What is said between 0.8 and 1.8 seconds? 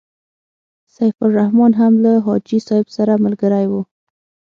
سیف الرحمن